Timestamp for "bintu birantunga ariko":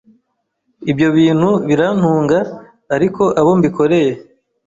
1.17-3.23